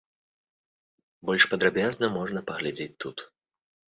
Больш 1.29 1.43
падрабязна 1.51 2.09
можна 2.17 2.39
паглядзець 2.49 2.99
тут. 3.05 3.17